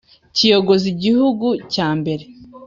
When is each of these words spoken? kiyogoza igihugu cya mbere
kiyogoza 0.35 0.85
igihugu 0.93 1.47
cya 1.73 1.87
mbere 1.99 2.23